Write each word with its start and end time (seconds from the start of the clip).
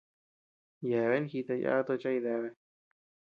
Yeabea 0.89 1.27
jita 1.31 1.53
yada 1.61 1.83
tochi 1.87 2.07
a 2.07 2.11
jideabea. 2.13 2.53